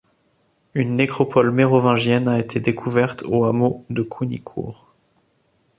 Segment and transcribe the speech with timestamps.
[0.73, 4.91] Une nécropole mérovingienne a été découverte au hameau de Cousnicourt.